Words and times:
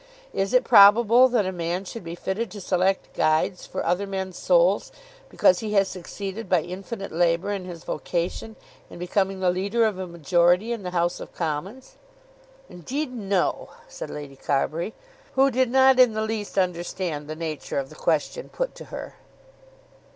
Is 0.33 0.51
it 0.51 0.63
probable 0.63 1.27
that 1.27 1.45
a 1.45 1.51
man 1.51 1.85
should 1.85 2.03
be 2.03 2.15
fitted 2.15 2.49
to 2.49 2.59
select 2.59 3.13
guides 3.13 3.67
for 3.67 3.85
other 3.85 4.07
men's 4.07 4.35
souls 4.35 4.91
because 5.29 5.59
he 5.59 5.73
has 5.73 5.89
succeeded 5.89 6.49
by 6.49 6.63
infinite 6.63 7.11
labour 7.11 7.51
in 7.51 7.65
his 7.65 7.83
vocation 7.83 8.55
in 8.89 8.97
becoming 8.97 9.41
the 9.41 9.51
leader 9.51 9.85
of 9.85 9.99
a 9.99 10.07
majority 10.07 10.71
in 10.71 10.81
the 10.81 10.89
House 10.89 11.19
of 11.19 11.35
Commons?" 11.35 11.97
"Indeed, 12.67 13.13
no," 13.13 13.69
said 13.87 14.09
Lady 14.09 14.35
Carbury, 14.37 14.95
who 15.35 15.51
did 15.51 15.69
not 15.69 15.99
in 15.99 16.13
the 16.13 16.23
least 16.23 16.57
understand 16.57 17.27
the 17.27 17.35
nature 17.35 17.77
of 17.77 17.89
the 17.89 17.95
question 17.95 18.49
put 18.49 18.73
to 18.73 18.85
her. 18.85 19.17